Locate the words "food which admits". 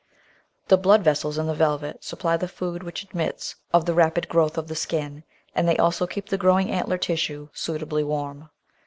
2.47-3.57